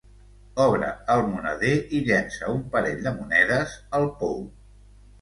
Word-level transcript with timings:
Obre 0.63 0.87
el 1.17 1.21
moneder 1.33 1.75
i 1.99 2.01
llença 2.09 2.51
un 2.57 2.65
parell 2.75 3.07
de 3.09 3.17
monedes 3.23 3.81
al 4.03 4.13
pou. 4.25 4.47